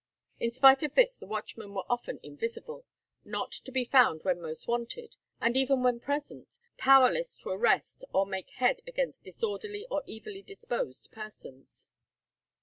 [0.39, 2.87] In spite of this the watchmen were often invisible;
[3.23, 8.25] not to be found when most wanted, and even when present, powerless to arrest or
[8.25, 11.91] make head against disorderly or evilly disposed persons.